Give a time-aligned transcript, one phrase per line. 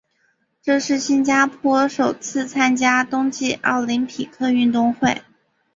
[0.63, 5.21] 这是新加坡首次参加冬季奥林匹克运动会。